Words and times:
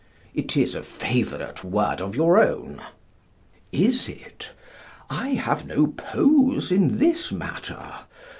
It 0.33 0.57
is 0.57 0.73
a 0.73 0.81
favourite 0.81 1.63
word 1.63 2.01
of 2.01 2.15
your 2.15 2.39
own? 2.43 2.81
Is 3.71 4.09
it? 4.09 4.51
I 5.11 5.35
have 5.35 5.67
no 5.67 5.85
pose 5.95 6.71
in 6.71 6.97
this 6.97 7.31
matter. 7.31 7.87